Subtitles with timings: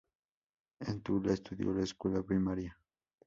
[0.79, 2.75] En Tula estudió la escuela primaria.